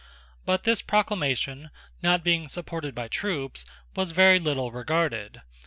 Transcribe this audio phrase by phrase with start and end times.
[0.45, 1.69] But this proclamation,
[2.01, 5.43] not being supported by troops, was very little regarded.